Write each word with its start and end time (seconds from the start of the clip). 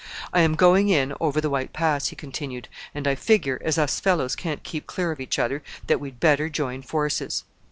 "I 0.33 0.41
am 0.41 0.55
going 0.55 0.89
in 0.89 1.13
over 1.21 1.39
the 1.39 1.49
White 1.51 1.73
Pass," 1.73 2.07
he 2.07 2.15
continued, 2.15 2.69
"and 2.95 3.07
I 3.07 3.13
figure, 3.13 3.61
as 3.63 3.77
us 3.77 3.99
fellows 3.99 4.35
can't 4.35 4.63
keep 4.63 4.87
clear 4.87 5.11
of 5.11 5.19
each 5.19 5.37
other, 5.37 5.61
that 5.85 5.99
we'd 5.99 6.19
better 6.19 6.49
join 6.49 6.81
forces." 6.81 7.43